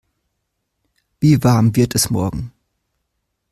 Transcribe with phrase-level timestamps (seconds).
[1.19, 2.51] Wie warm wird es morgen?